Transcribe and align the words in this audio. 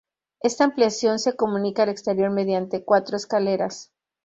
Esta 0.41 0.63
ampliación 0.63 1.19
se 1.19 1.35
comunica 1.35 1.83
al 1.83 1.89
exterior 1.89 2.31
mediante 2.31 2.83
cuatro 2.83 3.15
escaleras. 3.17 3.91